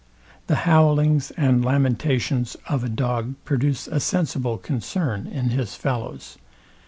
[0.47, 6.39] The howlings and lamentations of a dog produce a sensible concern in his fellows.